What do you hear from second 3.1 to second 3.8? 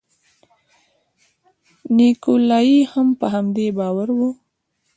په همدې